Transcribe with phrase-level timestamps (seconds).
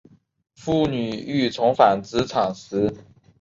[0.55, 2.91] 妇女欲重返职场时